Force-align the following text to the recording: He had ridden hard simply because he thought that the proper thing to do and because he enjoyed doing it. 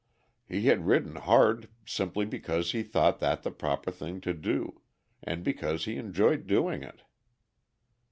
He 0.47 0.63
had 0.65 0.87
ridden 0.87 1.15
hard 1.17 1.69
simply 1.85 2.25
because 2.25 2.71
he 2.71 2.81
thought 2.81 3.19
that 3.19 3.43
the 3.43 3.51
proper 3.51 3.91
thing 3.91 4.19
to 4.21 4.33
do 4.33 4.81
and 5.21 5.43
because 5.43 5.85
he 5.85 5.97
enjoyed 5.97 6.47
doing 6.47 6.81
it. 6.81 7.03